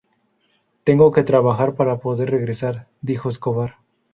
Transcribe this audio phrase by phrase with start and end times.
[0.83, 3.75] Tengo que trabajar para poder regresar", dijo Escobar.